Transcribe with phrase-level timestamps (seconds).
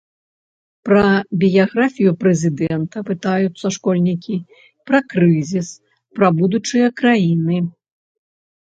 [0.87, 1.01] Пра
[1.43, 4.35] біяграфію прэзідэнта пытаюцца школьнікі,
[4.89, 5.67] пра крызіс,
[6.19, 7.57] пра будучае краіны.